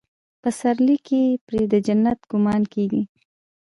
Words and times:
پسرلي 0.41 0.97
کې 1.07 1.21
پرې 1.45 1.61
د 1.71 1.73
جنت 1.87 2.19
ګمان 2.31 2.61
کېږي. 2.73 3.03